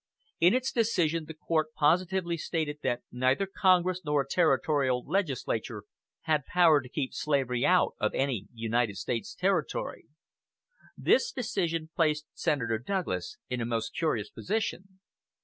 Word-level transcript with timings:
In 0.39 0.55
its 0.55 0.71
decision 0.71 1.25
the 1.25 1.35
court 1.35 1.75
positively 1.75 2.35
stated 2.35 2.79
that 2.81 3.03
neither 3.11 3.45
Congress 3.45 4.01
nor 4.03 4.21
a 4.23 4.27
territorial 4.27 5.05
legislature 5.05 5.83
had 6.21 6.43
power 6.47 6.81
to 6.81 6.89
keep 6.89 7.13
slavery 7.13 7.63
out 7.67 7.93
of 7.99 8.15
any 8.15 8.47
United 8.51 8.97
States 8.97 9.35
Territory. 9.35 10.05
This 10.97 11.31
decision 11.31 11.91
placed 11.95 12.25
Senator 12.33 12.79
Douglas 12.79 13.37
in 13.47 13.61
a 13.61 13.65
most 13.67 13.91
curious 13.95 14.31
position. 14.31 14.99